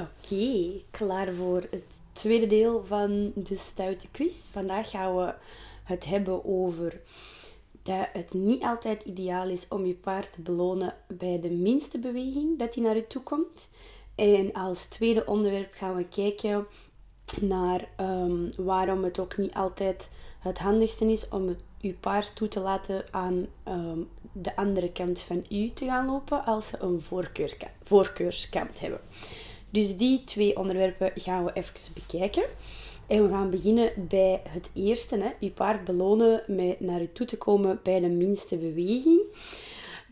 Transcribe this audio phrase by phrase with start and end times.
[0.00, 4.46] Oké, klaar voor het tweede deel van de stoute quiz.
[4.50, 5.34] Vandaag gaan we
[5.84, 7.00] het hebben over
[7.82, 12.58] dat het niet altijd ideaal is om je paard te belonen bij de minste beweging
[12.58, 13.70] dat hij naar je toe komt.
[14.14, 16.66] En als tweede onderwerp gaan we kijken
[17.40, 22.48] naar um, waarom het ook niet altijd het handigste is om het, je paard toe
[22.48, 27.00] te laten aan um, de andere kant van u te gaan lopen als ze een
[27.00, 29.00] voorkeur, voorkeurskant hebben.
[29.70, 32.44] Dus die twee onderwerpen gaan we even bekijken.
[33.06, 35.16] En we gaan beginnen bij het eerste.
[35.16, 35.30] Hè.
[35.38, 39.20] Je paard belonen met naar je toe te komen bij de minste beweging.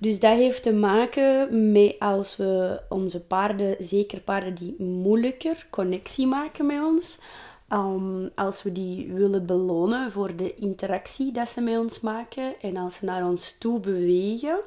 [0.01, 6.27] Dus dat heeft te maken met als we onze paarden, zeker paarden die moeilijker connectie
[6.27, 7.19] maken met ons,
[7.73, 12.77] um, als we die willen belonen voor de interactie dat ze met ons maken en
[12.77, 14.59] als ze naar ons toe bewegen,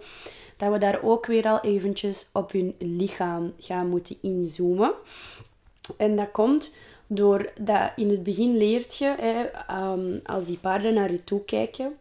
[0.58, 4.94] dat we daar ook weer al eventjes op hun lichaam gaan moeten inzoomen.
[5.98, 6.74] En dat komt
[7.08, 9.46] doordat in het begin leert je, hè,
[9.92, 11.98] um, als die paarden naar je toe kijken,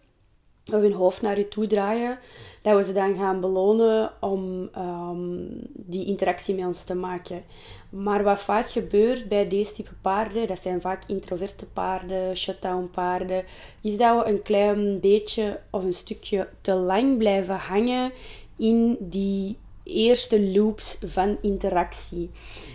[0.71, 2.19] hun hoofd naar je toe draaien,
[2.63, 7.43] dat we ze dan gaan belonen om um, die interactie met ons te maken.
[7.91, 13.45] Maar wat vaak gebeurt bij deze type paarden, dat zijn vaak introverte paarden, shutdown paarden,
[13.81, 18.13] is dat we een klein beetje of een stukje te lang blijven hangen
[18.57, 22.31] in die eerste loops van interactie.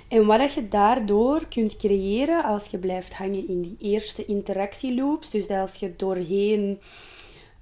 [0.07, 5.47] En wat je daardoor kunt creëren als je blijft hangen in die eerste interactieloops, dus
[5.47, 6.80] dat als je doorheen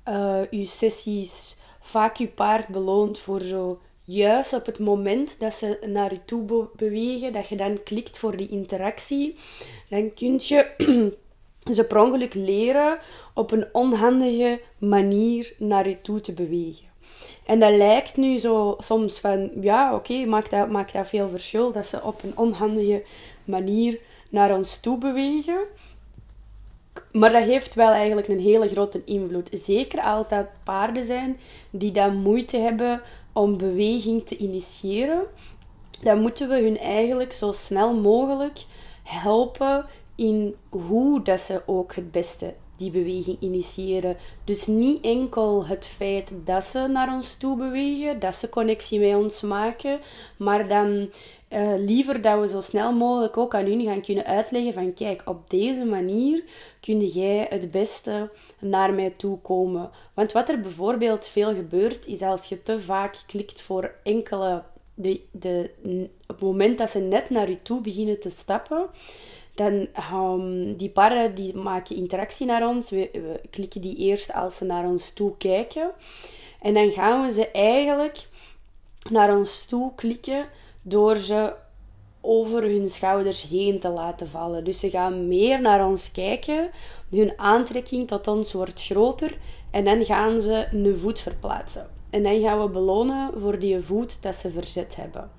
[0.09, 5.79] uh, je sessies vaak je paard beloont voor zo juist op het moment dat ze
[5.85, 9.35] naar je toe bewegen, dat je dan klikt voor die interactie,
[9.89, 10.67] dan kun je
[11.75, 12.97] ze per ongeluk leren
[13.33, 16.91] op een onhandige manier naar je toe te bewegen.
[17.45, 21.71] En dat lijkt nu zo soms van, ja, oké, maakt, dat, maakt dat veel verschil
[21.71, 23.03] dat ze op een onhandige
[23.45, 25.59] manier naar ons toe bewegen.
[27.13, 29.49] Maar dat heeft wel eigenlijk een hele grote invloed.
[29.53, 33.01] Zeker als dat paarden zijn die dan moeite hebben
[33.33, 35.23] om beweging te initiëren.
[36.01, 38.65] Dan moeten we hun eigenlijk zo snel mogelijk
[39.03, 39.85] helpen
[40.15, 44.17] in hoe dat ze ook het beste die beweging initiëren.
[44.43, 49.15] Dus niet enkel het feit dat ze naar ons toe bewegen, dat ze connectie met
[49.15, 49.99] ons maken,
[50.37, 51.09] maar dan
[51.53, 55.21] uh, liever dat we zo snel mogelijk ook aan hun gaan kunnen uitleggen van kijk,
[55.25, 56.43] op deze manier
[56.79, 58.29] kun jij het beste
[58.59, 59.89] naar mij toe komen.
[60.13, 64.63] Want wat er bijvoorbeeld veel gebeurt, is als je te vaak klikt voor enkele...
[64.95, 65.69] De, de,
[66.21, 68.89] op het moment dat ze net naar je toe beginnen te stappen,
[69.53, 72.89] dan um, die paarden die maken interactie naar ons.
[72.89, 75.91] We, we, klikken die eerst als ze naar ons toe kijken.
[76.61, 78.27] En dan gaan we ze eigenlijk
[79.09, 80.45] naar ons toe klikken
[80.83, 81.53] door ze
[82.21, 84.63] over hun schouders heen te laten vallen.
[84.63, 86.69] Dus ze gaan meer naar ons kijken.
[87.09, 89.37] Hun aantrekking tot ons wordt groter.
[89.71, 91.89] En dan gaan ze een voet verplaatsen.
[92.09, 95.31] En dan gaan we belonen voor die voet dat ze verzet hebben.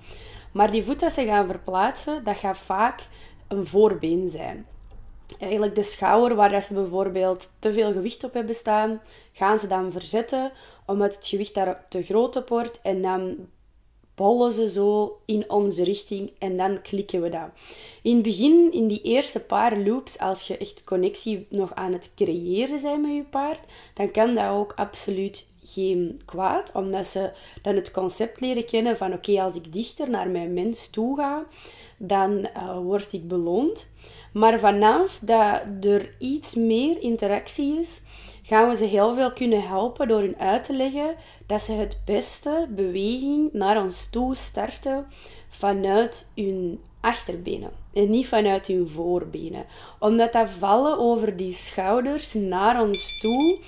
[0.53, 3.09] Maar die voet dat ze gaan verplaatsen, dat gaat vaak
[3.49, 4.67] een voorbeen zijn.
[5.39, 9.01] Eigenlijk de schouder waar ze bijvoorbeeld te veel gewicht op hebben staan,
[9.33, 10.53] gaan ze dan verzetten
[10.87, 13.37] omdat het gewicht daar te groot op wordt en dan
[14.15, 17.49] bollen ze zo in onze richting en dan klikken we dat.
[18.03, 22.13] In het begin, in die eerste paar loops, als je echt connectie nog aan het
[22.15, 23.61] creëren bent met je paard,
[23.95, 27.31] dan kan dat ook absoluut geen kwaad, omdat ze
[27.63, 31.45] dan het concept leren kennen van oké, als ik dichter naar mijn mens toe ga,
[31.97, 33.93] dan uh, word ik beloond.
[34.33, 38.03] Maar vanaf dat er iets meer interactie is,
[38.47, 41.15] gaan we ze heel veel kunnen helpen door hun uit te leggen
[41.47, 45.07] dat ze het beste beweging naar ons toe starten
[45.49, 49.67] vanuit hun achterbenen en niet vanuit hun voorbenen.
[49.99, 53.59] Omdat dat vallen over die schouders naar ons toe,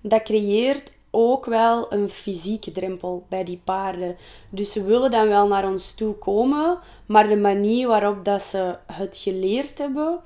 [0.00, 4.16] dat creëert ook wel een fysieke drempel bij die paarden.
[4.50, 8.78] Dus ze willen dan wel naar ons toe komen, maar de manier waarop dat ze
[8.86, 10.20] het geleerd hebben,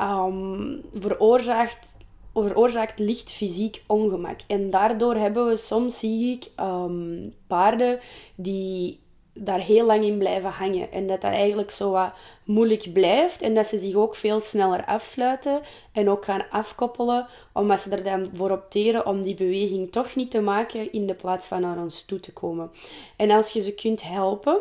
[0.00, 1.96] um, veroorzaakt,
[2.34, 4.40] veroorzaakt licht fysiek ongemak.
[4.46, 8.00] En daardoor hebben we soms, zie ik, um, paarden
[8.34, 9.00] die
[9.34, 10.92] daar heel lang in blijven hangen.
[10.92, 12.12] En dat dat eigenlijk zo wat
[12.44, 13.42] moeilijk blijft.
[13.42, 15.60] En dat ze zich ook veel sneller afsluiten
[15.92, 17.26] en ook gaan afkoppelen.
[17.52, 21.14] Omdat ze er dan voor opteren om die beweging toch niet te maken in de
[21.14, 22.70] plaats van naar ons toe te komen.
[23.16, 24.60] En als je ze kunt helpen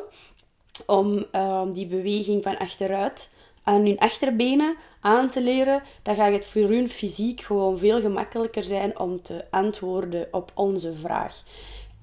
[0.85, 3.30] om uh, die beweging van achteruit
[3.63, 8.63] aan hun achterbenen aan te leren, dan gaat het voor hun fysiek gewoon veel gemakkelijker
[8.63, 11.43] zijn om te antwoorden op onze vraag.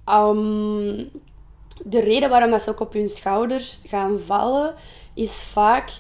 [0.07, 1.11] Um,
[1.85, 4.75] de reden waarom ze ook op hun schouders gaan vallen,
[5.15, 5.91] is vaak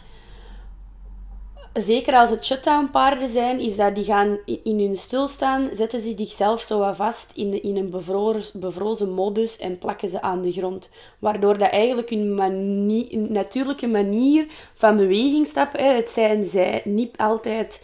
[1.82, 6.14] zeker als het shutdown paarden zijn, is dat die gaan in hun stilstaan, zetten ze
[6.16, 10.52] zichzelf zo wat vast in, in een bevrozen, bevrozen modus en plakken ze aan de
[10.52, 10.90] grond.
[11.19, 17.82] Waardoor dat eigenlijk hun natuurlijke manier van beweging stappen, het zijn zij niet altijd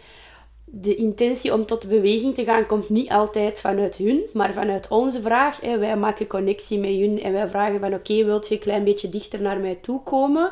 [0.77, 5.21] de intentie om tot beweging te gaan komt niet altijd vanuit hun, maar vanuit onze
[5.21, 5.61] vraag.
[5.61, 5.77] Hè.
[5.77, 9.09] Wij maken connectie met hun en wij vragen van oké, wilt je een klein beetje
[9.09, 10.51] dichter naar mij toe komen?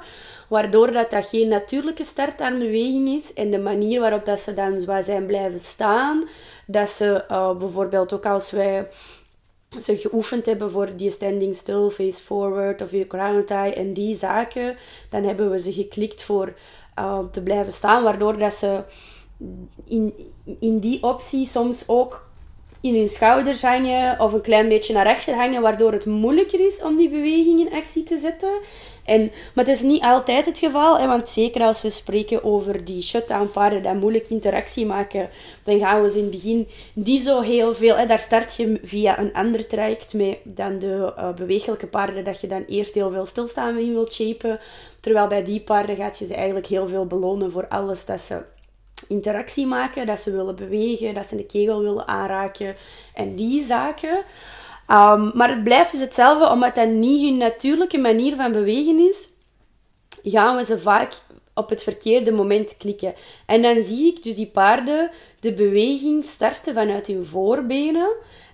[0.49, 4.53] Waardoor dat, dat geen natuurlijke start aan beweging is en de manier waarop dat ze
[4.53, 6.27] dan zijn blijven staan.
[6.67, 8.87] Dat ze uh, bijvoorbeeld ook als wij
[9.81, 14.15] ze geoefend hebben voor die standing still, face forward of je ground tie en die
[14.15, 14.75] zaken,
[15.09, 16.53] dan hebben we ze geklikt voor
[16.99, 18.83] uh, te blijven staan, waardoor dat ze
[19.85, 20.13] in,
[20.59, 22.31] in die optie soms ook
[22.83, 26.81] in hun schouders hangen of een klein beetje naar achter hangen, waardoor het moeilijker is
[26.81, 28.51] om die beweging in actie te zetten.
[29.03, 32.85] En, maar het is niet altijd het geval, hè, want zeker als we spreken over
[32.85, 35.29] die shutdown paarden die moeilijk interactie maken,
[35.63, 38.79] dan gaan we ze in het begin die zo heel veel, hè, daar start je
[38.83, 43.11] via een ander traject mee dan de uh, bewegelijke paarden, dat je dan eerst heel
[43.11, 44.59] veel stilstaan in wilt shapen.
[44.99, 48.41] Terwijl bij die paarden gaat je ze eigenlijk heel veel belonen voor alles dat ze
[49.07, 52.75] interactie maken, dat ze willen bewegen, dat ze de kegel willen aanraken
[53.13, 54.23] en die zaken.
[54.87, 59.29] Um, maar het blijft dus hetzelfde, omdat dat niet hun natuurlijke manier van bewegen is,
[60.23, 61.13] gaan we ze vaak
[61.53, 63.13] op het verkeerde moment klikken.
[63.45, 65.09] En dan zie ik dus die paarden
[65.39, 68.09] de beweging starten vanuit hun voorbenen.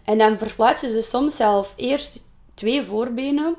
[0.06, 2.24] En dan verplaatsen ze soms zelf eerst
[2.54, 3.56] twee voorbenen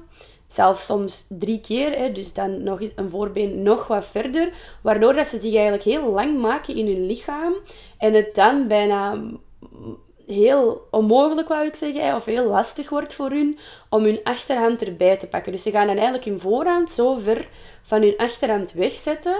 [0.53, 4.53] Zelfs soms drie keer, hè, dus dan nog eens een voorbeen nog wat verder.
[4.81, 7.55] Waardoor dat ze zich eigenlijk heel lang maken in hun lichaam.
[7.99, 9.23] En het dan bijna
[10.27, 13.59] heel onmogelijk, wou ik zeggen, of heel lastig wordt voor hun
[13.89, 15.53] om hun achterhand erbij te pakken.
[15.53, 17.49] Dus ze gaan dan eigenlijk hun voorhand zo ver
[17.83, 19.37] van hun achterhand wegzetten.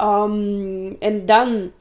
[0.00, 1.72] Um, en dan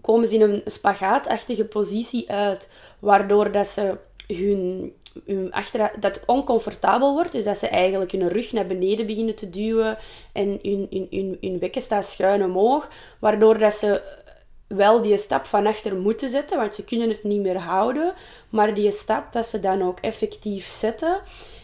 [0.00, 4.92] komen ze in een spagaatachtige positie uit, waardoor dat ze hun
[5.50, 7.32] achter, dat het oncomfortabel wordt.
[7.32, 9.98] Dus dat ze eigenlijk hun rug naar beneden beginnen te duwen
[10.32, 12.88] en hun, hun, hun, hun bekken staat schuin omhoog.
[13.18, 14.02] Waardoor dat ze
[14.68, 18.14] wel die stap van achter moeten zetten, want ze kunnen het niet meer houden.
[18.48, 21.20] Maar die stap dat ze dan ook effectief zetten,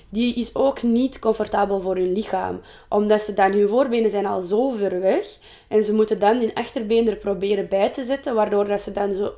[0.09, 2.61] die is ook niet comfortabel voor hun lichaam.
[2.89, 5.27] Omdat ze dan, hun voorbenen zijn al zo ver weg.
[5.69, 9.15] En ze moeten dan hun achterbeen er proberen bij te zetten, waardoor dat ze dan
[9.15, 9.33] zo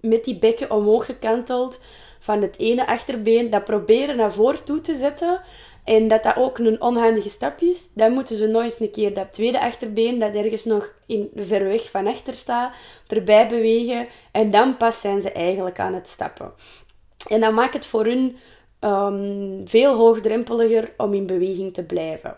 [0.00, 1.80] met die bekken omhoog gekanteld
[2.22, 5.40] van het ene achterbeen dat proberen naar voren toe te zetten.
[5.84, 7.88] En dat dat ook een onhandige stap is.
[7.94, 11.64] Dan moeten ze nog eens een keer dat tweede achterbeen, dat ergens nog in, ver
[11.64, 12.74] weg van achter staat,
[13.08, 14.06] erbij bewegen.
[14.32, 16.52] En dan pas zijn ze eigenlijk aan het stappen.
[17.28, 18.36] En dat maakt het voor hun
[18.80, 22.36] um, veel hoogdrempeliger om in beweging te blijven.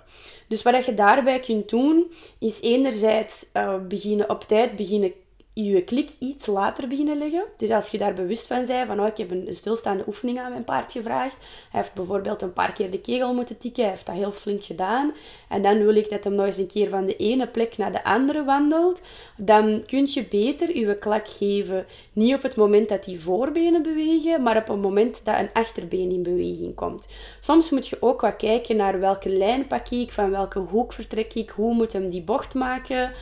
[0.49, 5.13] Dus wat je daarbij kunt doen, is enerzijds uh, beginnen op tijd beginnen
[5.55, 7.45] je klik iets later beginnen leggen.
[7.57, 10.51] Dus als je daar bewust van bent, van oh, ik heb een stilstaande oefening aan
[10.51, 11.37] mijn paard gevraagd.
[11.71, 13.83] Hij heeft bijvoorbeeld een paar keer de kegel moeten tikken.
[13.83, 15.13] Hij heeft dat heel flink gedaan.
[15.49, 17.93] En dan wil ik dat hij nog eens een keer van de ene plek naar
[17.93, 19.03] de andere wandelt.
[19.37, 21.87] Dan kun je beter je klak geven.
[22.13, 26.11] Niet op het moment dat die voorbenen bewegen, maar op het moment dat een achterbeen
[26.11, 27.09] in beweging komt.
[27.41, 31.35] Soms moet je ook wat kijken naar welke lijn pak ik, van welke hoek vertrek
[31.35, 33.13] ik, hoe moet hem die bocht maken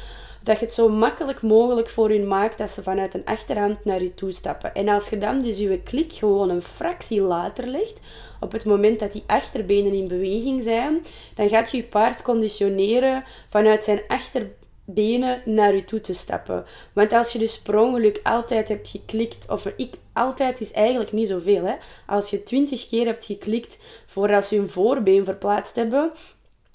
[0.42, 4.02] dat je het zo makkelijk mogelijk voor hun maakt dat ze vanuit een achterhand naar
[4.02, 4.74] je toe stappen.
[4.74, 8.00] En als je dan dus je klik gewoon een fractie later legt,
[8.40, 13.24] op het moment dat die achterbenen in beweging zijn, dan gaat je je paard conditioneren
[13.48, 16.64] vanuit zijn achterbenen naar je toe te stappen.
[16.92, 21.64] Want als je dus per altijd hebt geklikt, of ik altijd is eigenlijk niet zoveel,
[21.64, 21.74] hè.
[22.06, 26.12] Als je twintig keer hebt geklikt voordat ze hun voorbeen verplaatst hebben,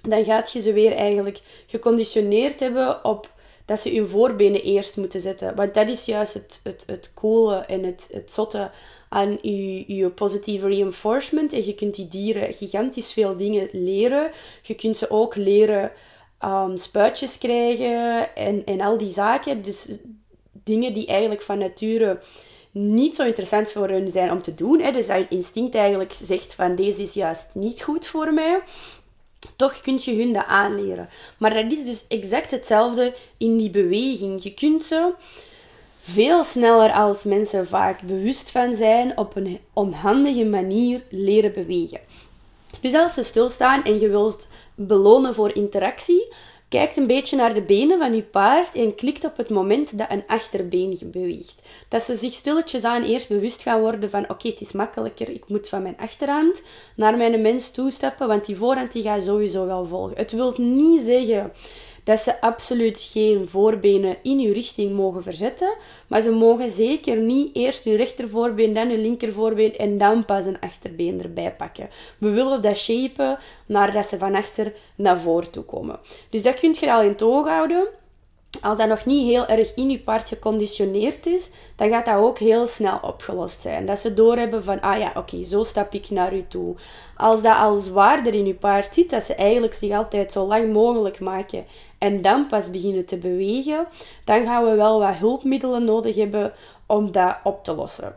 [0.01, 3.35] dan gaat je ze weer eigenlijk geconditioneerd hebben op
[3.67, 5.55] dat ze hun voorbenen eerst moeten zetten.
[5.55, 8.71] Want dat is juist het, het, het coole en het, het zotte
[9.09, 11.53] aan je, je positieve reinforcement.
[11.53, 14.31] En je kunt die dieren gigantisch veel dingen leren.
[14.61, 15.91] Je kunt ze ook leren
[16.43, 19.61] um, spuitjes krijgen en, en al die zaken.
[19.61, 19.89] Dus
[20.63, 22.19] dingen die eigenlijk van nature
[22.71, 24.79] niet zo interessant voor hun zijn om te doen.
[24.79, 24.91] Hè.
[24.91, 28.59] Dus dat je instinct eigenlijk zegt van deze is juist niet goed voor mij.
[29.55, 31.09] Toch kun je hun dat aanleren.
[31.37, 34.43] Maar dat is dus exact hetzelfde in die beweging.
[34.43, 35.13] Je kunt ze
[36.01, 41.99] veel sneller als mensen vaak bewust van zijn op een onhandige manier leren bewegen.
[42.81, 46.33] Dus als ze stilstaan en je wilt belonen voor interactie,
[46.69, 50.11] kijkt een beetje naar de benen van je paard en klikt op het moment dat
[50.11, 51.61] een achterbeen beweegt.
[51.89, 55.47] Dat ze zich stilletjes aan eerst bewust gaan worden van oké, het is makkelijker, ik
[55.47, 56.63] moet van mijn achterhand
[56.95, 60.17] naar mijn mens toestappen, want die voorhand die gaat sowieso wel volgen.
[60.17, 61.51] Het wil niet zeggen
[62.07, 65.75] dat ze absoluut geen voorbenen in uw richting mogen verzetten.
[66.07, 70.59] Maar ze mogen zeker niet eerst uw rechtervoorbeen, dan uw linkervoorbeen en dan pas een
[70.59, 71.89] achterbeen erbij pakken.
[72.17, 75.99] We willen dat shapen naar dat ze van achter naar voren toe komen.
[76.29, 77.87] Dus dat kunt je al in oog houden
[78.61, 82.39] als dat nog niet heel erg in je paard geconditioneerd is, dan gaat dat ook
[82.39, 83.85] heel snel opgelost zijn.
[83.85, 86.75] Dat ze doorhebben van, ah ja, oké, zo stap ik naar u toe.
[87.15, 90.73] Als dat al zwaarder in je paard zit, dat ze eigenlijk zich altijd zo lang
[90.73, 91.65] mogelijk maken
[91.97, 93.87] en dan pas beginnen te bewegen,
[94.23, 96.53] dan gaan we wel wat hulpmiddelen nodig hebben
[96.85, 98.15] om dat op te lossen.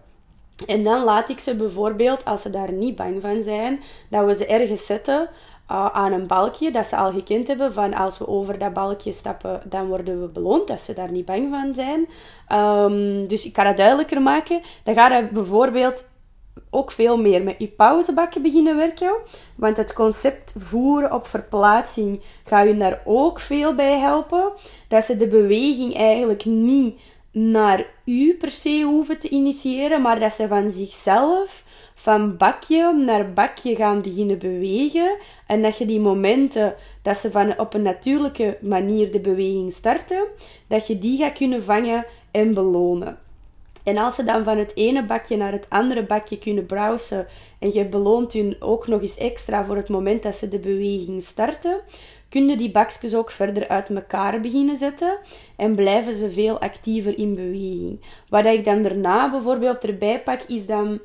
[0.67, 4.35] En dan laat ik ze bijvoorbeeld, als ze daar niet bang van zijn, dat we
[4.35, 5.29] ze ergens zetten
[5.71, 9.13] uh, aan een balkje dat ze al gekend hebben van als we over dat balkje
[9.13, 12.09] stappen, dan worden we beloond, dat ze daar niet bang van zijn.
[12.61, 14.61] Um, dus ik kan het duidelijker maken.
[14.85, 16.09] Dan ga je bijvoorbeeld
[16.71, 19.13] ook veel meer met je pauzebakken beginnen werken.
[19.55, 24.53] Want het concept voeren op verplaatsing gaat je daar ook veel bij helpen.
[24.89, 27.01] Dat ze de beweging eigenlijk niet
[27.33, 33.33] naar u per se hoeven te initiëren, maar dat ze van zichzelf van bakje naar
[33.33, 35.17] bakje gaan beginnen bewegen.
[35.47, 40.25] En dat je die momenten dat ze van op een natuurlijke manier de beweging starten,
[40.67, 43.19] dat je die gaat kunnen vangen en belonen.
[43.91, 47.27] En als ze dan van het ene bakje naar het andere bakje kunnen browsen
[47.59, 51.23] en je beloont hun ook nog eens extra voor het moment dat ze de beweging
[51.23, 51.81] starten,
[52.29, 55.19] kunnen die bakjes ook verder uit elkaar beginnen zetten
[55.57, 58.01] en blijven ze veel actiever in beweging.
[58.29, 61.01] Wat ik dan daarna bijvoorbeeld erbij pak, is dan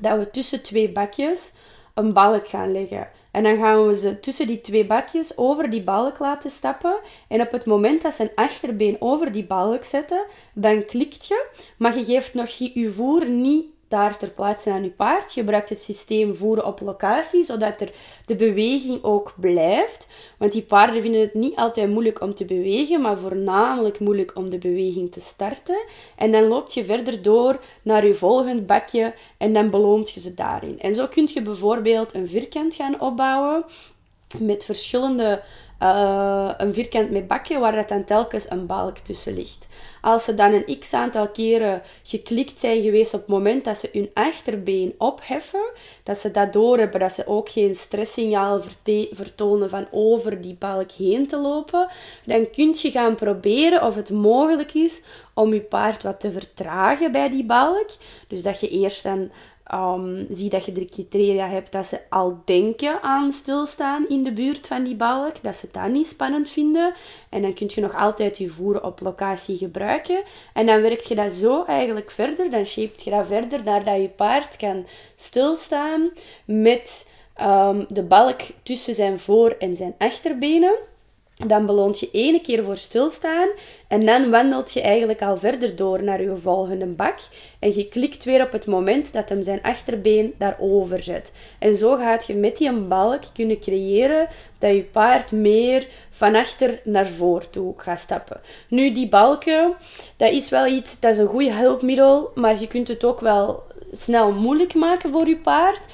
[0.00, 1.52] dat we tussen twee bakjes
[1.94, 3.08] een balk gaan leggen.
[3.36, 6.98] En dan gaan we ze tussen die twee bakjes over die balk laten stappen.
[7.28, 10.24] En op het moment dat ze een achterbeen over die balk zetten,
[10.54, 11.46] dan klikt je.
[11.76, 15.32] Maar je geeft nog je voer niet daar ter plaatse aan je paard.
[15.32, 17.90] Gebruikt het systeem voeren op locatie, zodat er
[18.26, 20.08] de beweging ook blijft.
[20.38, 24.50] Want die paarden vinden het niet altijd moeilijk om te bewegen, maar voornamelijk moeilijk om
[24.50, 25.84] de beweging te starten.
[26.16, 30.34] En dan loop je verder door naar je volgend bakje en dan beloont je ze
[30.34, 30.80] daarin.
[30.80, 33.64] En zo kun je bijvoorbeeld een vierkant gaan opbouwen
[34.38, 35.42] met verschillende
[35.82, 39.66] uh, een vierkant met bakje waar dat dan telkens een balk tussen ligt.
[40.00, 43.88] Als ze dan een x aantal keren geklikt zijn geweest op het moment dat ze
[43.92, 45.70] hun achterbeen opheffen,
[46.02, 48.60] dat ze dat doorhebben, dat ze ook geen stresssignaal
[49.12, 51.88] vertonen van over die balk heen te lopen,
[52.24, 55.02] dan kun je gaan proberen of het mogelijk is
[55.34, 57.88] om je paard wat te vertragen bij die balk.
[58.28, 59.30] Dus dat je eerst dan
[59.74, 64.32] Um, zie dat je de criteria hebt dat ze al denken aan stilstaan in de
[64.32, 66.94] buurt van die balk, dat ze dat niet spannend vinden.
[67.28, 70.22] En dan kun je nog altijd je voeren op locatie gebruiken.
[70.52, 73.96] En dan werk je dat zo eigenlijk verder, dan shape je dat verder naar dat
[73.96, 76.10] je paard kan stilstaan
[76.44, 77.10] met
[77.42, 80.74] um, de balk tussen zijn voor- en zijn achterbenen.
[81.44, 83.48] Dan beloont je ene keer voor stilstaan
[83.88, 87.18] en dan wandelt je eigenlijk al verder door naar je volgende bak.
[87.58, 91.32] En je klikt weer op het moment dat hem zijn achterbeen daarover zet.
[91.58, 94.28] En zo gaat je met die balk kunnen creëren
[94.58, 98.40] dat je paard meer van achter naar voor toe gaat stappen.
[98.68, 99.74] Nu, die balken,
[100.16, 103.62] dat is wel iets, dat is een goed hulpmiddel, maar je kunt het ook wel
[103.92, 105.86] snel moeilijk maken voor je paard.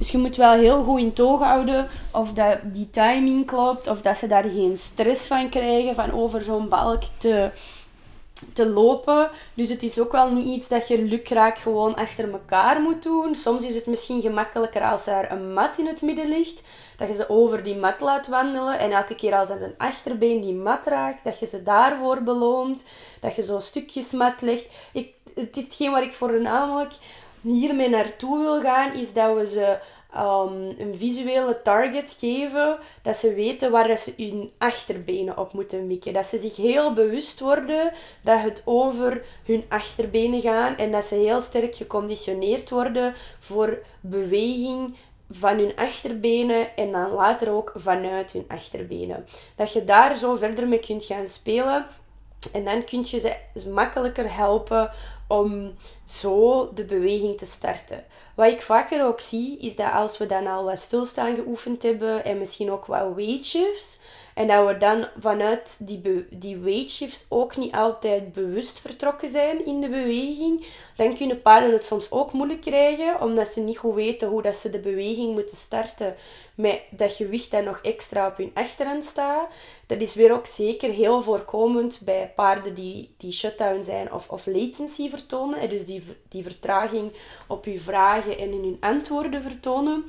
[0.00, 4.02] Dus je moet wel heel goed in toog houden of dat die timing klopt, of
[4.02, 7.50] dat ze daar geen stress van krijgen van over zo'n balk te,
[8.52, 9.30] te lopen.
[9.54, 13.34] Dus het is ook wel niet iets dat je lukraak gewoon achter elkaar moet doen.
[13.34, 16.62] Soms is het misschien gemakkelijker als er een mat in het midden ligt.
[16.96, 18.78] Dat je ze over die mat laat wandelen.
[18.78, 22.84] En elke keer als er een achterbeen die mat raakt, dat je ze daarvoor beloont.
[23.20, 24.66] Dat je zo stukjes mat legt.
[24.92, 26.92] Ik, het is hetgeen waar ik voornamelijk
[27.42, 29.78] hiermee naartoe wil gaan, is dat we ze
[30.16, 36.12] um, een visuele target geven, dat ze weten waar ze hun achterbenen op moeten mikken.
[36.12, 37.92] Dat ze zich heel bewust worden
[38.22, 44.96] dat het over hun achterbenen gaat en dat ze heel sterk geconditioneerd worden voor beweging
[45.30, 49.26] van hun achterbenen en dan later ook vanuit hun achterbenen.
[49.56, 51.86] Dat je daar zo verder mee kunt gaan spelen
[52.52, 53.18] en dan kun je
[53.54, 54.90] ze makkelijker helpen
[55.26, 58.04] om zo de beweging te starten.
[58.34, 62.24] Wat ik vaker ook zie, is dat als we dan al wat stilstaan geoefend hebben
[62.24, 63.98] en misschien ook wat weight shifts,
[64.34, 69.66] En dat we dan vanuit die, die weight shifts ook niet altijd bewust vertrokken zijn
[69.66, 70.66] in de beweging.
[70.96, 74.56] Dan kunnen paarden het soms ook moeilijk krijgen, omdat ze niet goed weten hoe dat
[74.56, 76.14] ze de beweging moeten starten
[76.60, 79.48] met dat gewicht dat nog extra op hun achterhand staat.
[79.86, 84.46] Dat is weer ook zeker heel voorkomend bij paarden die, die shutdown zijn of, of
[84.46, 85.68] latency vertonen.
[85.68, 87.12] Dus die, die vertraging
[87.46, 90.04] op uw vragen en in hun antwoorden vertonen.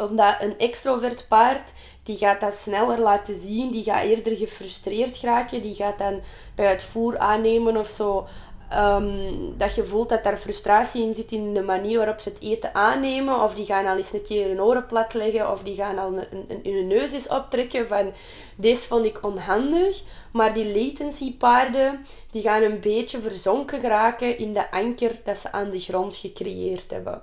[0.00, 1.72] Omdat een extrovert paard,
[2.04, 3.70] die gaat dat sneller laten zien.
[3.70, 5.62] Die gaat eerder gefrustreerd geraken.
[5.62, 6.20] Die gaat dan
[6.54, 8.26] bij het voer aannemen of zo
[8.72, 12.42] Um, dat je voelt dat daar frustratie in zit in de manier waarop ze het
[12.42, 13.42] eten aannemen.
[13.42, 15.50] Of die gaan al eens een keer hun oren plat leggen.
[15.52, 18.12] Of die gaan al een, een, hun neus eens optrekken van...
[18.56, 20.02] Deze vond ik onhandig.
[20.32, 25.52] Maar die latency paarden, die gaan een beetje verzonken geraken in de anker dat ze
[25.52, 27.22] aan de grond gecreëerd hebben.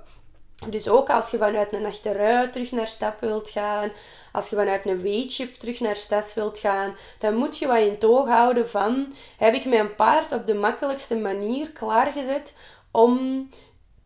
[0.68, 3.92] Dus ook als je vanuit een achteruit terug naar stap wilt gaan,
[4.32, 7.98] als je vanuit een weightship terug naar stad wilt gaan, dan moet je wat in
[7.98, 12.54] toog houden van, heb ik mijn paard op de makkelijkste manier klaargezet
[12.90, 13.48] om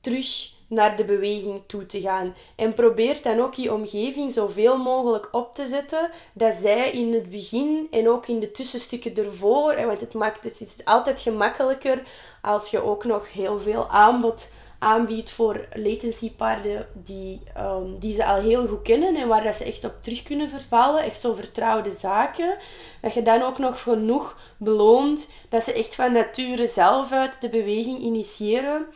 [0.00, 2.34] terug naar de beweging toe te gaan.
[2.56, 7.30] En probeer dan ook je omgeving zoveel mogelijk op te zetten, dat zij in het
[7.30, 12.02] begin en ook in de tussenstukken ervoor, want het, maakt, het is altijd gemakkelijker
[12.42, 14.50] als je ook nog heel veel aanbod
[14.86, 19.54] aanbiedt voor latency paarden die, um, die ze al heel goed kennen en waar dat
[19.54, 21.02] ze echt op terug kunnen vervallen.
[21.02, 22.56] Echt zo vertrouwde zaken.
[23.00, 27.48] Dat je dan ook nog genoeg beloont dat ze echt van nature zelf uit de
[27.48, 28.86] beweging initiëren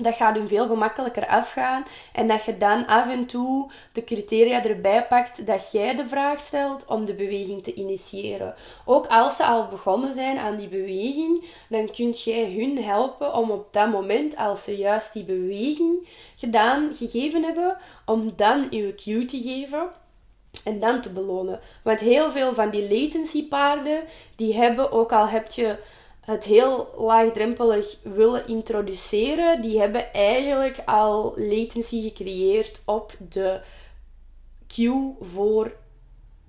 [0.00, 1.84] dat gaat hun veel gemakkelijker afgaan.
[2.12, 6.40] En dat je dan af en toe de criteria erbij pakt dat jij de vraag
[6.40, 8.54] stelt om de beweging te initiëren.
[8.84, 13.50] Ook als ze al begonnen zijn aan die beweging, dan kun jij hun helpen om
[13.50, 19.24] op dat moment, als ze juist die beweging gedaan, gegeven hebben, om dan uw cue
[19.24, 19.88] te geven.
[20.64, 21.60] En dan te belonen.
[21.82, 24.02] Want heel veel van die latency paarden,
[24.36, 25.76] die hebben, ook al heb je
[26.24, 33.60] het heel laagdrempelig willen introduceren, die hebben eigenlijk al latency gecreëerd op de
[34.66, 35.72] cue voor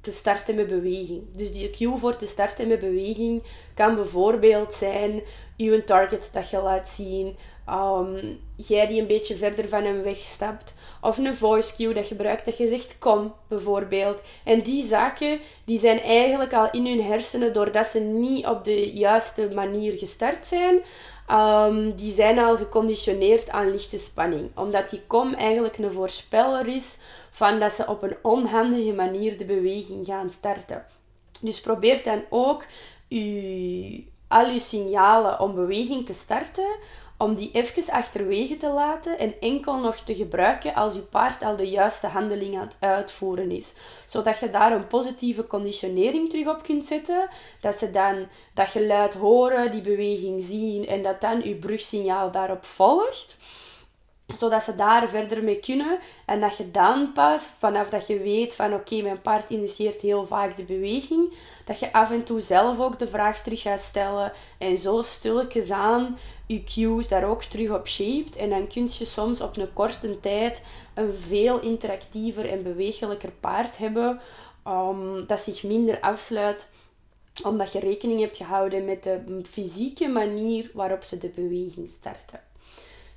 [0.01, 1.35] te starten met beweging.
[1.35, 5.21] Dus die cue voor te starten met beweging kan bijvoorbeeld zijn
[5.57, 7.37] uw target dat je laat zien,
[7.69, 12.45] um, jij die een beetje verder van hem wegstapt, of een voice cue dat gebruikt
[12.45, 14.21] dat je zegt kom bijvoorbeeld.
[14.43, 18.93] En die zaken die zijn eigenlijk al in hun hersenen doordat ze niet op de
[18.93, 20.81] juiste manier gestart zijn.
[21.31, 24.49] Um, die zijn al geconditioneerd aan lichte spanning.
[24.55, 26.99] Omdat die kom eigenlijk een voorspeller is
[27.31, 30.85] van dat ze op een onhandige manier de beweging gaan starten.
[31.41, 32.65] Dus probeer dan ook
[33.07, 36.75] je, al je signalen om beweging te starten
[37.23, 41.55] om die even achterwege te laten en enkel nog te gebruiken als je paard al
[41.55, 43.73] de juiste handeling aan het uitvoeren is.
[44.05, 47.29] Zodat je daar een positieve conditionering terug op kunt zetten.
[47.61, 52.65] Dat ze dan dat geluid horen, die beweging zien en dat dan je brugsignaal daarop
[52.65, 53.37] volgt
[54.35, 55.99] zodat ze daar verder mee kunnen.
[56.25, 60.25] En dat je dan pas, vanaf dat je weet van oké, mijn paard initieert heel
[60.25, 61.33] vaak de beweging,
[61.65, 64.31] dat je af en toe zelf ook de vraag terug gaat stellen.
[64.57, 68.35] En zo stilletjes aan je cues daar ook terug op shaped.
[68.35, 73.77] En dan kun je soms op een korte tijd een veel interactiever en bewegelijker paard
[73.77, 74.19] hebben.
[74.67, 76.71] Um, dat zich minder afsluit
[77.43, 82.41] omdat je rekening hebt gehouden met de fysieke manier waarop ze de beweging starten.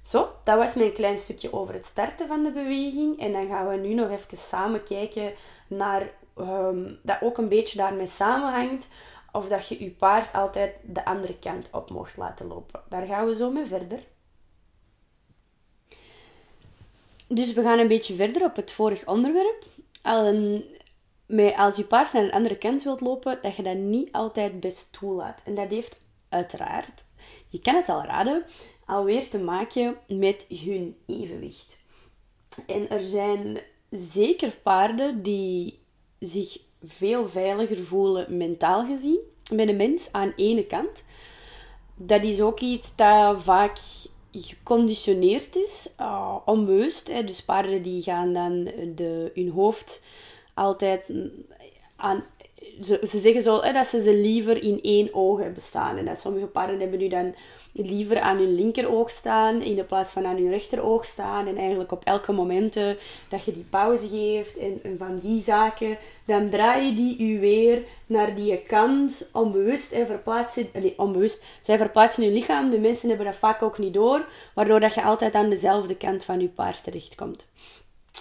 [0.03, 3.21] Zo, dat was mijn klein stukje over het starten van de beweging.
[3.21, 5.33] En dan gaan we nu nog even samen kijken
[5.67, 8.89] naar um, dat ook een beetje daarmee samenhangt.
[9.37, 12.81] Of dat je je paard altijd de andere kant op mocht laten lopen.
[12.88, 13.99] Daar gaan we zo mee verder.
[17.27, 19.64] Dus we gaan een beetje verder op het vorige onderwerp.
[21.57, 24.92] Als je paard naar een andere kant wilt lopen, dat je dat niet altijd best
[24.92, 25.42] toelaat.
[25.44, 27.05] En dat heeft uiteraard,
[27.49, 28.44] je kan het al raden,
[28.87, 31.79] alweer te maken met hun evenwicht.
[32.66, 33.59] En er zijn
[33.90, 35.79] zeker paarden die
[36.18, 39.18] zich veel veiliger voelen mentaal gezien
[39.53, 41.05] met een mens aan ene kant.
[41.94, 43.79] Dat is ook iets dat vaak
[44.33, 47.09] geconditioneerd is, uh, onbewust.
[47.09, 47.25] Hè.
[47.25, 50.05] Dus paarden die gaan dan de, hun hoofd
[50.55, 51.03] altijd
[51.96, 52.25] aan...
[52.81, 55.96] Ze, ze zeggen zo hè, dat ze ze liever in één oog hebben staan.
[55.96, 57.35] En dat sommige paarden hebben nu dan
[57.77, 61.47] liever aan hun linkeroog staan in de plaats van aan hun rechteroog staan.
[61.47, 62.97] En eigenlijk op elke momenten
[63.29, 67.83] dat je die pauze geeft en, van die zaken, dan draai je die u weer
[68.07, 70.69] naar die kant onbewust en verplaatsen.
[70.97, 71.45] Onbewust.
[71.62, 72.71] Zij verplaatsen hun lichaam.
[72.71, 76.25] De mensen hebben dat vaak ook niet door, waardoor dat je altijd aan dezelfde kant
[76.25, 77.49] van je paard terechtkomt.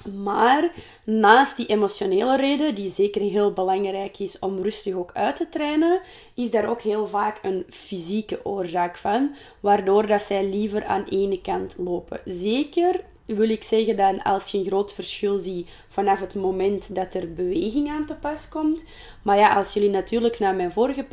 [0.04, 0.72] Maar
[1.04, 6.02] naast die emotionele reden, die zeker heel belangrijk is om rustig ook uit te trainen,
[6.34, 11.42] is daar ook heel vaak een fysieke oorzaak van, waardoor dat zij liever aan ene
[11.42, 12.20] kant lopen.
[12.26, 17.14] Zeker wil ik zeggen dat als je een groot verschil ziet vanaf het moment dat
[17.14, 18.84] er beweging aan te pas komt.
[19.22, 21.06] Maar ja, als jullie natuurlijk naar mijn vorige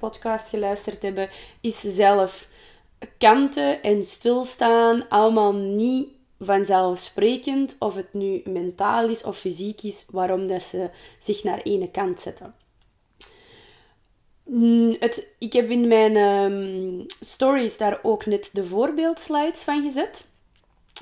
[0.00, 1.28] podcast geluisterd hebben,
[1.60, 2.48] is zelf
[3.18, 6.08] kanten en stilstaan allemaal niet
[6.40, 11.90] vanzelfsprekend of het nu mentaal is of fysiek is, waarom dat ze zich naar ene
[11.90, 12.54] kant zetten.
[14.44, 20.26] Mm, het, ik heb in mijn um, stories daar ook net de voorbeeldslides van gezet.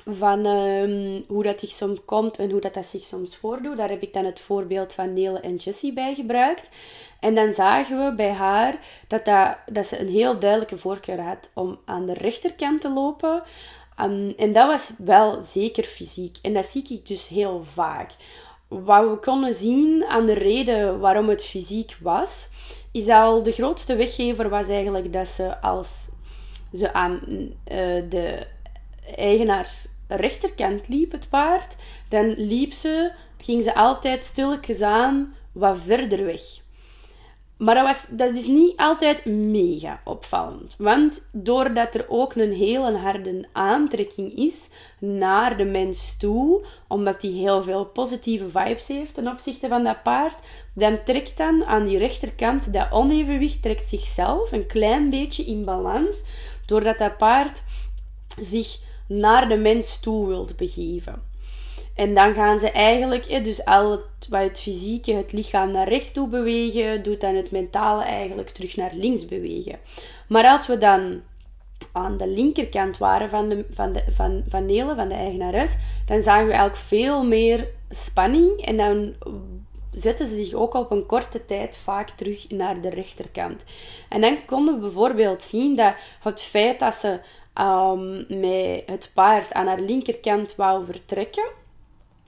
[0.09, 3.77] Van um, hoe dat zich soms komt en hoe dat, dat zich soms voordoet.
[3.77, 6.69] Daar heb ik dan het voorbeeld van Nele en Jessie bij gebruikt.
[7.19, 11.49] En dan zagen we bij haar dat, dat, dat ze een heel duidelijke voorkeur had
[11.53, 13.43] om aan de rechterkant te lopen.
[14.01, 16.37] Um, en dat was wel zeker fysiek.
[16.41, 18.11] En dat zie ik dus heel vaak.
[18.67, 22.47] Wat we konden zien aan de reden waarom het fysiek was,
[22.91, 26.09] is al de grootste weggever was eigenlijk dat ze als
[26.73, 28.47] ze aan uh, de
[29.15, 31.75] eigenaars rechterkant liep, het paard,
[32.09, 36.41] dan liep ze, ging ze altijd stilletjes aan wat verder weg.
[37.57, 40.75] Maar dat, was, dat is niet altijd mega opvallend.
[40.77, 47.31] Want doordat er ook een hele harde aantrekking is naar de mens toe, omdat die
[47.31, 50.37] heel veel positieve vibes heeft ten opzichte van dat paard,
[50.73, 56.23] dan trekt dan aan die rechterkant dat onevenwicht trekt zichzelf een klein beetje in balans,
[56.65, 57.63] doordat dat paard
[58.39, 61.33] zich naar de mens toe wilt begeven.
[61.95, 66.27] En dan gaan ze eigenlijk, dus al wat het fysieke, het lichaam naar rechts toe
[66.27, 69.79] bewegen, doet dan het mentale eigenlijk terug naar links bewegen.
[70.27, 71.21] Maar als we dan
[71.91, 76.45] aan de linkerkant waren van, de, van, de, van, van van de eigenares, dan zagen
[76.45, 79.13] we eigenlijk veel meer spanning en dan
[79.91, 83.63] zetten ze zich ook op een korte tijd vaak terug naar de rechterkant.
[84.09, 87.19] En dan konden we bijvoorbeeld zien dat het feit dat ze
[87.61, 91.47] um, met het paard aan haar linkerkant wou vertrekken,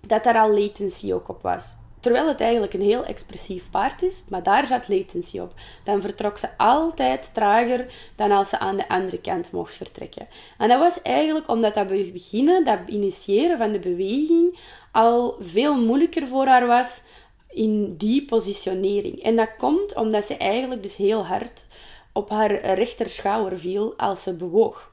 [0.01, 1.75] dat daar al latency ook op was.
[1.99, 5.53] Terwijl het eigenlijk een heel expressief paard is, maar daar zat latency op.
[5.83, 10.27] Dan vertrok ze altijd trager dan als ze aan de andere kant mocht vertrekken.
[10.57, 14.59] En dat was eigenlijk omdat dat beginnen, dat initiëren van de beweging,
[14.91, 17.03] al veel moeilijker voor haar was
[17.49, 19.23] in die positionering.
[19.23, 21.65] En dat komt omdat ze eigenlijk dus heel hard
[22.13, 24.91] op haar rechterschouder viel als ze bewoog.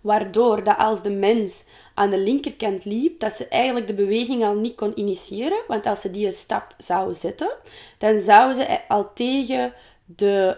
[0.00, 4.54] Waardoor dat als de mens aan de linkerkant liep, dat ze eigenlijk de beweging al
[4.54, 5.62] niet kon initiëren.
[5.68, 7.50] Want als ze die stap zou zetten,
[7.98, 9.72] dan zou ze al tegen
[10.04, 10.56] de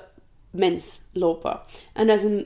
[0.52, 1.60] mens lopen.
[1.92, 2.42] En dat, is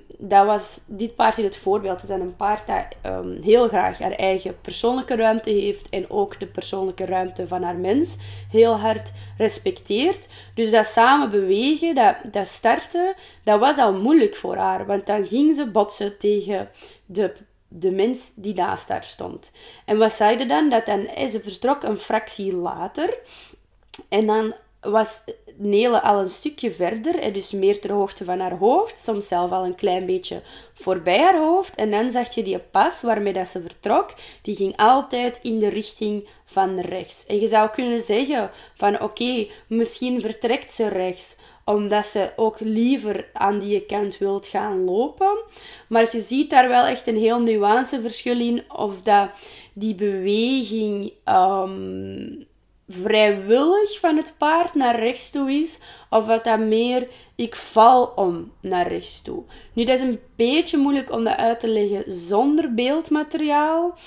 [0.47, 2.01] was dit paard in het voorbeeld.
[2.01, 6.41] Het is een paard dat um, heel graag haar eigen persoonlijke ruimte heeft en ook
[6.41, 8.17] de persoonlijke ruimte van haar mens
[8.51, 10.29] heel hard respecteert.
[10.55, 13.15] Dus dat samen bewegen, dat, dat starten,
[13.45, 14.87] dat was al moeilijk voor haar.
[14.87, 16.71] Want dan ging ze botsen tegen
[17.07, 17.33] de
[17.69, 19.53] de mens die naast haar stond.
[19.85, 20.69] En wat zei ze dan?
[20.69, 23.19] Dat dan, ze vertrok een fractie later.
[24.09, 25.23] En dan was
[25.59, 29.65] Nele al een stukje verder, dus meer ter hoogte van haar hoofd, soms zelf al
[29.65, 30.43] een klein beetje
[30.75, 31.75] voorbij haar hoofd.
[31.75, 35.69] En dan zag je die pas waarmee dat ze vertrok, die ging altijd in de
[35.69, 37.27] richting van rechts.
[37.27, 43.29] En je zou kunnen zeggen van oké, misschien vertrekt ze rechts, omdat ze ook liever
[43.33, 45.39] aan die kant wilt gaan lopen.
[45.89, 49.31] Maar je ziet daar wel echt een heel nuanceverschil in of dat
[49.73, 52.45] die beweging ehm,
[52.89, 58.53] vrijwillig van het paard naar rechts toe is, of wat dat meer ik val om
[58.61, 59.43] naar rechts toe.
[59.73, 63.99] Nu, dat is een beetje moeilijk om dat uit te leggen zonder beeldmateriaal.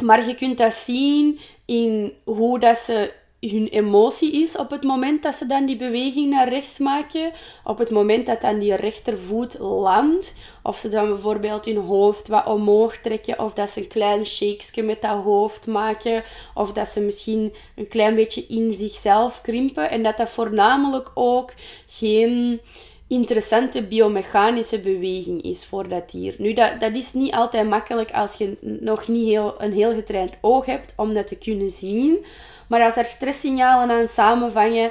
[0.00, 3.12] Maar je kunt dat zien in hoe dat ze
[3.50, 7.32] hun emotie is op het moment dat ze dan die beweging naar rechts maken,
[7.64, 12.46] op het moment dat dan die rechtervoet landt, of ze dan bijvoorbeeld hun hoofd wat
[12.46, 16.22] omhoog trekken, of dat ze een klein shakesje met dat hoofd maken,
[16.54, 21.52] of dat ze misschien een klein beetje in zichzelf krimpen, en dat dat voornamelijk ook
[21.86, 22.60] geen
[23.06, 26.34] interessante biomechanische beweging is voor dat dier.
[26.38, 30.38] Nu, dat, dat is niet altijd makkelijk als je nog niet heel, een heel getraind
[30.40, 32.24] oog hebt om dat te kunnen zien.
[32.72, 34.90] Maar als er stresssignalen aan samenvangen,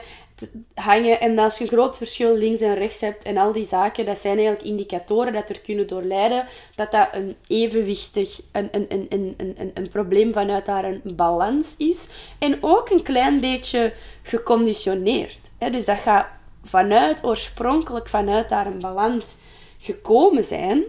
[0.74, 4.06] hangen en als je een groot verschil links en rechts hebt en al die zaken,
[4.06, 9.06] dat zijn eigenlijk indicatoren dat er kunnen doorleiden dat dat een evenwichtig, een, een, een,
[9.10, 12.08] een, een, een probleem vanuit daar een balans is.
[12.40, 15.40] En ook een klein beetje geconditioneerd.
[15.72, 16.28] Dus dat gaat
[16.64, 19.36] vanuit, oorspronkelijk vanuit daar een balans
[19.78, 20.84] gekomen zijn.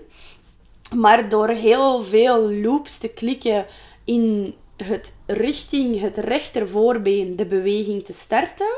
[0.95, 3.67] Maar door heel veel loops te klikken
[4.05, 8.73] in het richting het rechtervoorbeen de beweging te starten,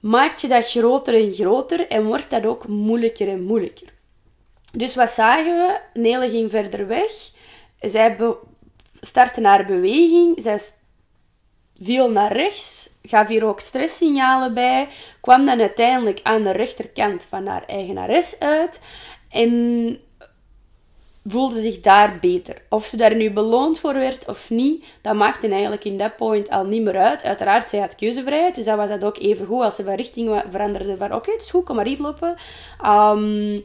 [0.00, 3.94] maakt je dat groter en groter en wordt dat ook moeilijker en moeilijker.
[4.72, 6.00] Dus wat zagen we?
[6.00, 7.12] Nele ging verder weg.
[7.80, 8.16] Zij
[9.00, 10.42] startte naar beweging.
[10.42, 10.60] Zij
[11.82, 12.90] viel naar rechts.
[13.02, 14.88] Gaf hier ook stresssignalen bij.
[15.20, 18.80] Kwam dan uiteindelijk aan de rechterkant van haar eigenares uit.
[19.30, 20.00] En
[21.28, 22.62] voelde zich daar beter.
[22.68, 26.50] Of ze daar nu beloond voor werd of niet, dat maakte eigenlijk in dat point
[26.50, 27.24] al niet meer uit.
[27.24, 30.42] Uiteraard, zij had keuzevrijheid, dus dat was dat ook even goed als ze van richting
[30.50, 30.96] veranderde.
[30.96, 32.36] Van oké, het is goed, kom maar hier lopen.
[32.84, 33.64] Um,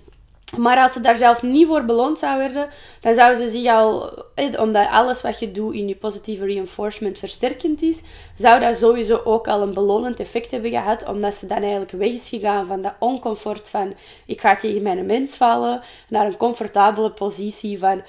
[0.52, 2.70] maar als ze daar zelf niet voor beloond zou worden,
[3.02, 4.14] dan zou ze zich al,
[4.60, 8.02] omdat alles wat je doet in je positieve reinforcement versterkend is,
[8.38, 12.10] zou dat sowieso ook al een belonend effect hebben gehad, omdat ze dan eigenlijk weg
[12.10, 13.94] is gegaan van dat oncomfort van
[14.26, 18.04] ik ga tegen mijn mens vallen, naar een comfortabele positie van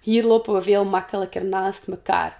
[0.00, 2.38] hier lopen we veel makkelijker naast elkaar.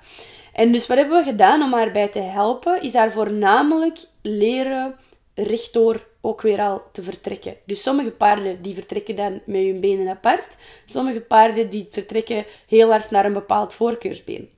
[0.52, 4.94] En dus wat hebben we gedaan om haar bij te helpen, is haar voornamelijk leren
[5.34, 7.56] rechtdoor ook weer al te vertrekken.
[7.66, 10.56] Dus sommige paarden die vertrekken dan met hun benen apart.
[10.86, 14.48] Sommige paarden die vertrekken heel hard naar een bepaald voorkeursbeen.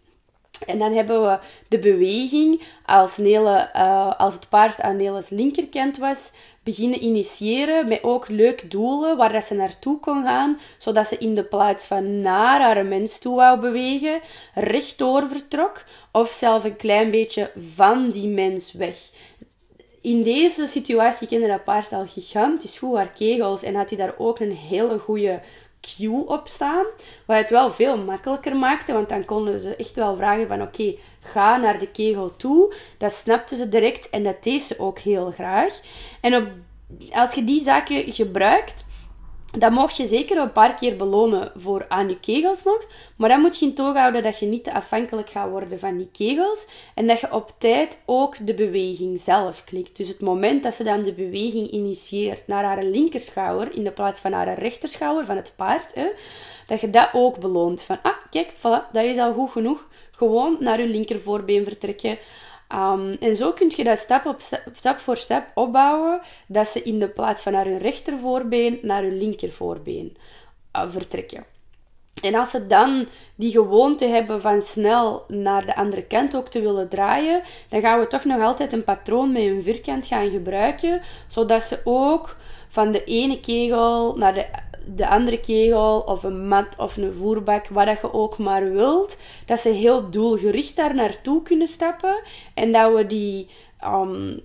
[0.67, 5.99] En dan hebben we de beweging als, Nele, uh, als het paard aan Neles linkerkant
[5.99, 6.31] was,
[6.63, 11.35] beginnen initiëren met ook leuke doelen waar dat ze naartoe kon gaan, zodat ze in
[11.35, 14.21] de plaats van naar haar mens toe wou bewegen,
[14.55, 18.97] rechtdoor vertrok of zelf een klein beetje van die mens weg
[20.07, 24.15] in deze situatie kende dat paard al gigantisch goed haar kegels en had hij daar
[24.19, 25.41] ook een hele goede
[25.81, 26.85] cue op staan.
[27.25, 30.95] Wat het wel veel makkelijker maakte, want dan konden ze echt wel vragen van oké,
[31.21, 32.75] ga naar de kegel toe.
[32.99, 35.81] Dat snapte ze direct en dat deed ze ook heel graag.
[36.21, 36.49] En op,
[37.13, 38.85] als je die zaken gebruikt,
[39.59, 42.87] dat mocht je zeker een paar keer belonen voor aan je kegels nog.
[43.17, 45.97] Maar dan moet je in toog houden dat je niet te afhankelijk gaat worden van
[45.97, 46.67] die kegels.
[46.95, 49.97] En dat je op tijd ook de beweging zelf klikt.
[49.97, 54.21] Dus het moment dat ze dan de beweging initieert naar haar linkerschouder in de plaats
[54.21, 55.95] van haar rechterschouder van het paard.
[55.95, 56.07] Hè,
[56.67, 57.83] dat je dat ook beloont.
[57.83, 59.87] Van, ah, kijk, voilà, dat is al goed genoeg.
[60.11, 62.19] Gewoon naar je linkervoorbeen vertrekken.
[62.75, 64.41] Um, en zo kun je dat stap, op
[64.73, 69.19] stap, voor stap opbouwen, dat ze in de plaats van naar hun rechtervoorbeen naar hun
[69.19, 70.17] linkervoorbeen
[70.77, 71.45] uh, vertrekken.
[72.23, 76.61] En als ze dan die gewoonte hebben van snel naar de andere kant ook te
[76.61, 81.03] willen draaien, dan gaan we toch nog altijd een patroon met een vierkant gaan gebruiken,
[81.27, 82.37] zodat ze ook
[82.69, 84.47] van de ene kegel naar de
[84.87, 89.19] de andere kegel of een mat of een voerbak, wat dat je ook maar wilt,
[89.47, 92.23] dat ze heel doelgericht daar naartoe kunnen stappen
[92.55, 93.49] en dat we die
[93.85, 94.41] um,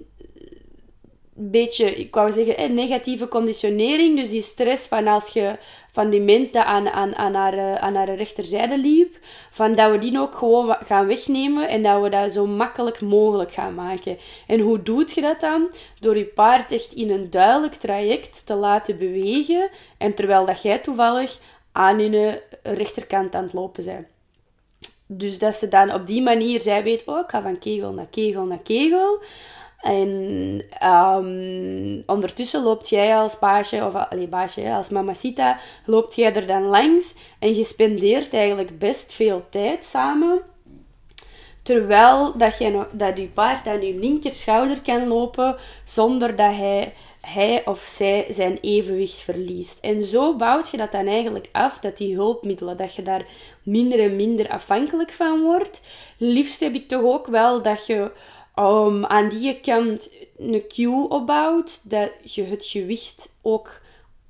[1.49, 5.57] beetje, ik wou zeggen, negatieve conditionering, dus die stress van als je
[5.91, 9.17] van die mens dat aan, aan, aan, haar, eh, aan haar rechterzijde liep,
[9.51, 13.51] van dat we die ook gewoon gaan wegnemen en dat we dat zo makkelijk mogelijk
[13.51, 14.17] gaan maken.
[14.47, 15.71] En hoe doet je dat dan?
[15.99, 20.79] Door je paard echt in een duidelijk traject te laten bewegen en terwijl dat jij
[20.79, 21.39] toevallig
[21.71, 24.07] aan hun rechterkant aan het lopen bent.
[25.13, 28.07] Dus dat ze dan op die manier, zij weet, oh, ik ga van kegel naar
[28.09, 29.19] kegel naar kegel.
[29.81, 30.09] En
[30.83, 36.63] um, ondertussen loopt jij als baasje, of allee, baasje, als mamacita, loopt jij er dan
[36.63, 40.41] langs en je spendeert eigenlijk best veel tijd samen.
[41.63, 47.65] Terwijl dat, jij dat je paard aan je linkerschouder kan lopen zonder dat hij, hij
[47.65, 49.79] of zij zijn evenwicht verliest.
[49.79, 53.25] En zo bouwt je dat dan eigenlijk af, dat die hulpmiddelen, dat je daar
[53.63, 55.81] minder en minder afhankelijk van wordt.
[56.17, 58.11] Liefst heb ik toch ook wel dat je
[59.07, 63.81] aan die kant een cue opbouwt, dat je het gewicht ook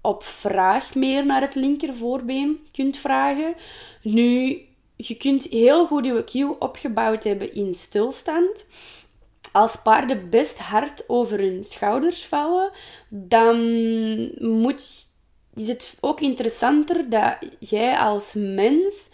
[0.01, 3.55] op vraag meer naar het linkervoorbeen kunt vragen.
[4.01, 4.61] Nu,
[4.95, 8.67] je kunt heel goed je cue opgebouwd hebben in stilstand.
[9.51, 12.71] Als paarden best hard over hun schouders vallen,
[13.09, 13.57] dan
[14.39, 15.07] moet,
[15.55, 19.09] is het ook interessanter dat jij als mens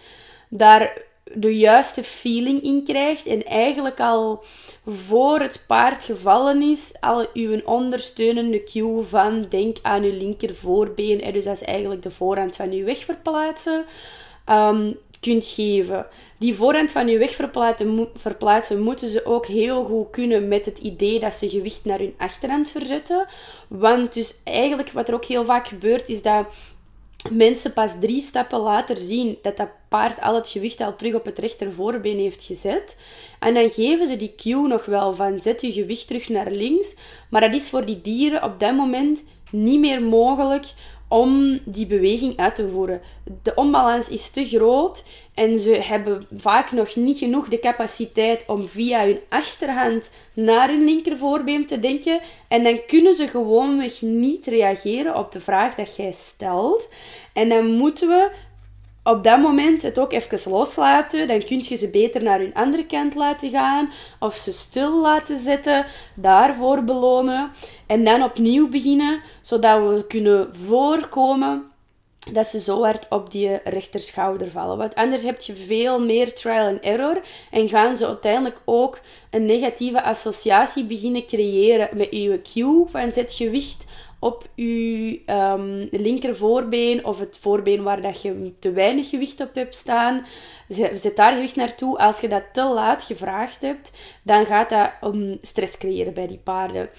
[0.50, 4.44] daar de juiste feeling in krijgt en eigenlijk al
[4.86, 11.22] voor het paard gevallen is, al uw ondersteunende cue van denk aan uw linker voorbeen,
[11.22, 13.86] en dus dat is eigenlijk de voorhand van uw weg verplaatsen,
[14.50, 16.08] um, kunt geven.
[16.40, 20.80] Die voorhand van uw weg verplaatsen, verplaatsen moeten ze ook heel goed kunnen met het
[20.80, 23.26] idee dat ze gewicht naar hun achterhand verzetten.
[23.68, 26.46] Want dus eigenlijk wat er ook heel vaak gebeurt, is dat
[27.30, 31.26] mensen pas drie stappen later zien dat dat paard al het gewicht al terug op
[31.26, 32.98] het rechtervoorbeen heeft gezet.
[33.40, 36.96] En dan geven ze die cue nog wel van zet je gewicht terug naar links.
[37.30, 40.74] Maar dat is voor die dieren op dat moment niet meer mogelijk
[41.08, 43.02] om die beweging uit te voeren.
[43.44, 45.04] De onbalans is te groot
[45.38, 50.84] en ze hebben vaak nog niet genoeg de capaciteit om via hun achterhand naar hun
[50.84, 52.20] linkervoorbeen te denken.
[52.48, 56.90] En dan kunnen ze gewoonweg niet reageren op de vraag dat jij stelt.
[57.34, 58.32] En dan moeten we
[59.04, 61.28] op dat moment het ook even loslaten.
[61.28, 63.92] Dan kun je ze beter naar hun andere kant laten gaan.
[64.20, 65.86] Of ze stil laten zetten.
[66.16, 67.52] Daarvoor belonen.
[67.88, 69.22] En dan opnieuw beginnen.
[69.42, 71.72] Zodat we kunnen voorkomen
[72.32, 74.78] dat ze zo hard op die rechterschouder vallen.
[74.78, 77.22] Want anders heb je veel meer trial and error.
[77.52, 83.34] En gaan ze uiteindelijk ook een negatieve associatie beginnen creëren met je cue van zet
[83.34, 83.86] gewicht
[84.20, 89.76] op je um, linkervoorbeen of het voorbeen waar dat je te weinig gewicht op hebt
[89.76, 90.26] staan.
[90.94, 91.98] Zet daar gewicht naartoe.
[91.98, 93.92] Als je dat te laat gevraagd hebt,
[94.24, 94.92] dan gaat dat
[95.42, 96.90] stress creëren bij die paarden.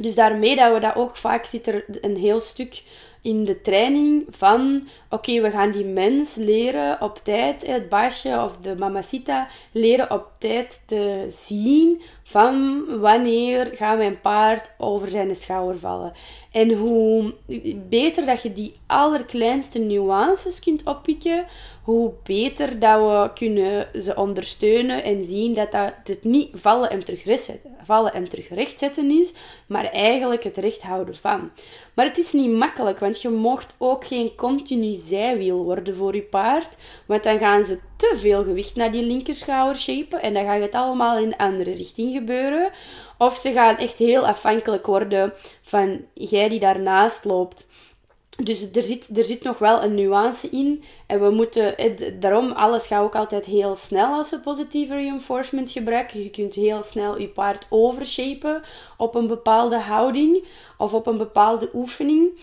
[0.00, 2.82] Dus daarmee dat we dat ook vaak zit er een heel stuk
[3.22, 8.56] in de training van oké, we gaan die mens leren op tijd, het baasje of
[8.56, 15.78] de mamacita, leren op tijd te zien van wanneer gaat mijn paard over zijn schouder
[15.78, 16.12] vallen.
[16.52, 17.34] En hoe
[17.88, 21.46] beter dat je die allerkleinste nuances kunt oppikken,
[21.82, 27.04] hoe beter dat we kunnen ze ondersteunen en zien dat dat het niet vallen en
[27.04, 29.32] terug rechtzetten, vallen en terug is,
[29.66, 31.50] maar eigenlijk het recht houden van.
[31.94, 36.22] Maar het is niet makkelijk, want je mocht ook geen continu zijwiel worden voor je
[36.22, 40.60] paard, want dan gaan ze te veel gewicht naar die linkerschouder shapen en dan gaat
[40.60, 42.70] het allemaal in de andere richting gebeuren.
[43.18, 45.32] Of ze gaan echt heel afhankelijk worden
[45.62, 47.66] van jij die daarnaast loopt.
[48.42, 50.84] Dus er zit, er zit nog wel een nuance in.
[51.06, 51.74] En we moeten,
[52.20, 56.22] daarom, alles gaat ook altijd heel snel als we positieve reinforcement gebruiken.
[56.22, 58.62] Je kunt heel snel je paard overshapen
[58.96, 60.44] op een bepaalde houding
[60.76, 62.38] of op een bepaalde oefening.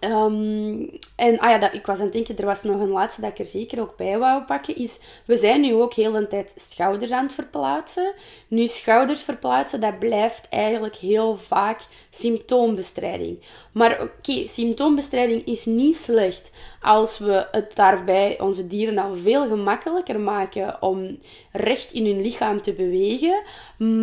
[0.00, 3.20] Um, en ah ja, dat, ik was aan het denken, er was nog een laatste
[3.20, 6.28] dat ik er zeker ook bij wou pakken, is, we zijn nu ook heel een
[6.28, 8.12] tijd schouders aan het verplaatsen.
[8.48, 13.38] Nu, schouders verplaatsen, dat blijft eigenlijk heel vaak symptoombestrijding.
[13.72, 20.20] Maar oké, symptoombestrijding is niet slecht als we het daarbij onze dieren al veel gemakkelijker
[20.20, 21.18] maken om
[21.52, 23.42] recht in hun lichaam te bewegen.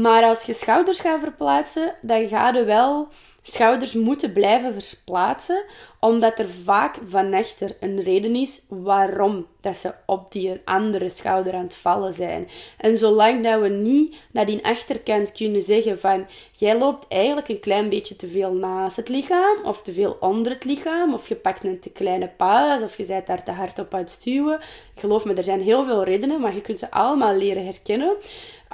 [0.02, 3.08] Maar als je schouders gaat verplaatsen, dan ga je wel
[3.42, 5.64] schouders moeten blijven verplaatsen,
[6.00, 11.54] omdat er vaak van echter een reden is waarom dat ze op die andere schouder
[11.54, 12.50] aan het vallen zijn.
[12.78, 17.60] En zolang dat we niet naar die achterkant kunnen zeggen van jij loopt eigenlijk een
[17.60, 21.36] klein beetje te veel naast het lichaam of te veel onder het lichaam of je
[21.36, 24.60] pakt een te kleine paas of je bent daar te hard op aan het stuwen.
[24.96, 28.16] Geloof me, er zijn heel veel redenen, maar je kunt ze allemaal leren herkennen.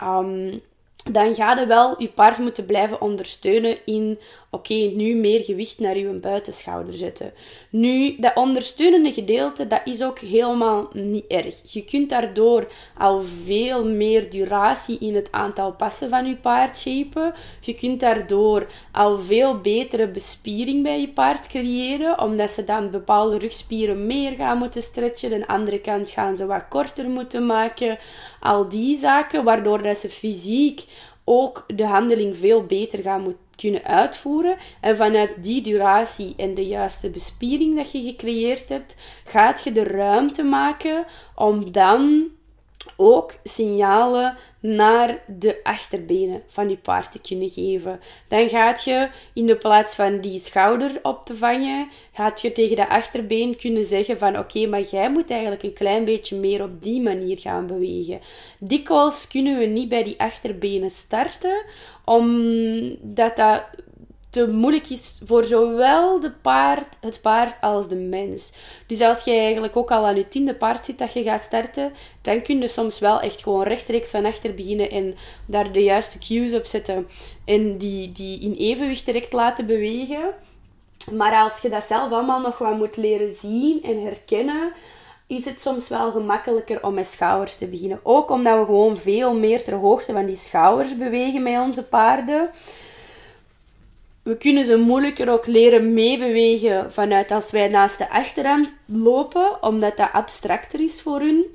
[0.03, 0.61] Um,
[1.11, 4.19] dan ga je wel je paard moeten blijven ondersteunen in
[4.57, 7.33] oké, nu meer gewicht naar je buitenschouder zetten.
[7.69, 11.61] Nu, dat ondersteunende gedeelte, dat is ook helemaal niet erg.
[11.65, 12.67] Je kunt daardoor
[12.97, 17.33] al veel meer duratie in het aantal passen van je paard shapen.
[17.59, 23.37] Je kunt daardoor al veel betere bespiering bij je paard creëren, omdat ze dan bepaalde
[23.37, 25.29] rugspieren meer gaan moeten stretchen.
[25.29, 27.97] De andere kant gaan ze wat korter moeten maken.
[28.39, 30.85] Al die zaken, waardoor dat ze fysiek
[31.23, 34.57] ook de handeling veel beter gaan moeten kunnen uitvoeren.
[34.81, 39.83] En vanuit die duratie en de juiste bespiering dat je gecreëerd hebt, gaat je de
[39.83, 42.29] ruimte maken om dan
[42.97, 47.99] ook signalen naar de achterbenen van je paard te kunnen geven.
[48.27, 52.75] Dan gaat je in de plaats van die schouder op te vangen, gaat je tegen
[52.75, 56.83] de achterbeen kunnen zeggen van oké, maar jij moet eigenlijk een klein beetje meer op
[56.83, 58.19] die manier gaan bewegen.
[58.59, 61.63] Dikwijls kunnen we niet bij die achterbenen starten,
[62.05, 63.63] omdat dat
[64.37, 68.53] te moeilijk is voor zowel de paard, het paard als de mens.
[68.87, 71.93] Dus als je eigenlijk ook al aan je tiende paard zit dat je gaat starten,
[72.21, 76.19] dan kun je soms wel echt gewoon rechtstreeks van achter beginnen en daar de juiste
[76.19, 77.07] cues op zetten
[77.45, 80.33] en die, die in evenwicht direct laten bewegen.
[81.11, 84.71] Maar als je dat zelf allemaal nog wat moet leren zien en herkennen,
[85.27, 87.99] is het soms wel gemakkelijker om met schouders te beginnen.
[88.03, 92.49] Ook omdat we gewoon veel meer ter hoogte van die schouders bewegen met onze paarden
[94.27, 99.97] we kunnen ze moeilijker ook leren meebewegen vanuit als wij naast de achterhand lopen, omdat
[99.97, 101.45] dat abstracter is voor hun.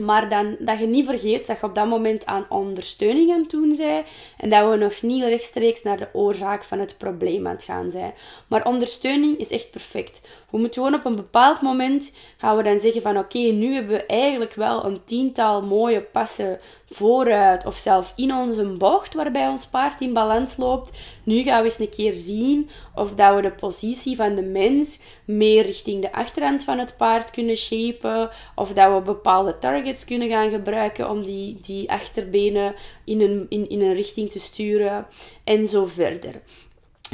[0.00, 3.50] Maar dan, dat je niet vergeet dat je op dat moment aan ondersteuning aan het
[3.50, 4.06] doen bent.
[4.36, 7.90] En dat we nog niet rechtstreeks naar de oorzaak van het probleem aan het gaan
[7.90, 8.14] zijn.
[8.46, 10.20] Maar ondersteuning is echt perfect.
[10.50, 13.92] We moeten gewoon op een bepaald moment gaan we dan zeggen van oké, nu hebben
[13.92, 19.66] we eigenlijk wel een tiental mooie passen vooruit of zelf in onze bocht waarbij ons
[19.66, 20.90] paard in balans loopt.
[21.24, 24.98] Nu gaan we eens een keer zien of dat we de positie van de mens
[25.24, 30.28] meer richting de achterhand van het paard kunnen shapen of dat we bepaalde targets kunnen
[30.28, 35.06] gaan gebruiken om die, die achterbenen in een, in, in een richting te sturen
[35.44, 36.40] en zo verder.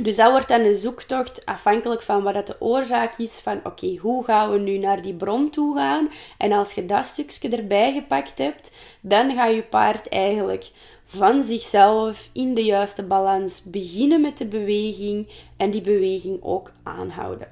[0.03, 3.97] Dus dat wordt dan een zoektocht afhankelijk van wat dat de oorzaak is van oké,
[3.97, 6.11] hoe gaan we nu naar die bron toe gaan?
[6.39, 10.71] En als je dat stukje erbij gepakt hebt, dan gaat je paard eigenlijk
[11.07, 17.49] van zichzelf in de juiste balans beginnen met de beweging en die beweging ook aanhouden.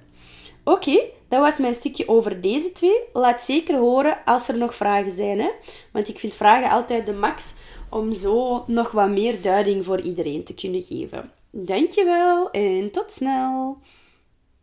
[0.64, 2.98] Oké, dat was mijn stukje over deze twee.
[3.12, 5.38] Laat zeker horen als er nog vragen zijn.
[5.38, 5.50] Hè?
[5.90, 7.54] Want ik vind vragen altijd de max
[7.90, 11.32] om zo nog wat meer duiding voor iedereen te kunnen geven.
[11.50, 13.78] Dankjewel en tot snel!